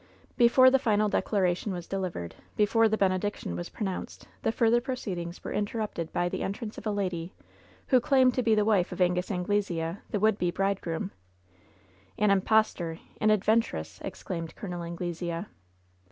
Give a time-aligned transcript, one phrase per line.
[0.35, 4.81] Before the final declara tion was delivered, before the benediction was pro noimced, the further
[4.81, 7.33] proceedings were interrupted by the entrance of a lady
[7.89, 11.11] who claimed to be the wife of Angus Anglesea^ the would be bridegroom
[11.47, 11.53] ^*
[12.17, 12.97] "An impostor!
[13.17, 14.73] An adventuress!" exclaimed Col.
[14.81, 15.45] An glesea.